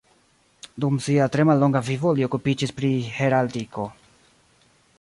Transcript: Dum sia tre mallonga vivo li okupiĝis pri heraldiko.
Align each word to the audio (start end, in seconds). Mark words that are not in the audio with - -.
Dum 0.83 0.95
sia 1.07 1.27
tre 1.35 1.45
mallonga 1.49 1.81
vivo 1.89 2.13
li 2.19 2.25
okupiĝis 2.29 2.73
pri 2.79 2.91
heraldiko. 3.19 3.85